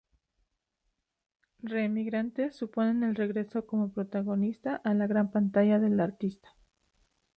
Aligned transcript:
Re-Emigrantes 1.61 2.55
supone 2.55 3.05
el 3.07 3.13
regreso, 3.13 3.67
como 3.67 3.93
protagonista, 3.93 4.77
a 4.83 4.95
la 4.95 5.05
gran 5.05 5.29
pantalla 5.29 5.77
del 5.77 5.99
artista. 5.99 6.49